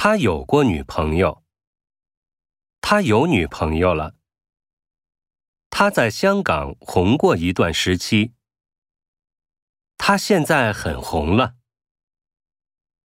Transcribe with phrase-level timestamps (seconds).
[0.00, 1.42] 他有过女朋友。
[2.80, 4.14] 他有女朋友了。
[5.70, 8.32] 他在香港红过一段时期。
[9.96, 11.56] 他现在很红了。